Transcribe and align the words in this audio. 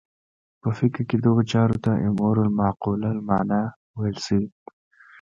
په 0.61 0.69
فقه 0.77 1.01
کې 1.09 1.17
دغو 1.25 1.43
چارو 1.51 1.77
ته 1.85 1.91
امور 2.07 2.35
معقوله 2.59 3.07
المعنی 3.15 3.63
ویل 3.97 4.17
شوي. 4.25 4.47